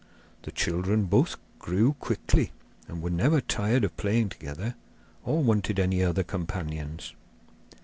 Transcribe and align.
The 0.41 0.51
children 0.51 1.03
both 1.05 1.37
grew 1.59 1.93
quickly, 1.93 2.53
and 2.87 3.03
were 3.03 3.11
never 3.11 3.39
tired 3.39 3.83
of 3.83 3.95
playing 3.97 4.29
together, 4.29 4.73
or 5.23 5.43
wanted 5.43 5.77
any 5.79 6.01
other 6.03 6.23
companions. 6.23 7.13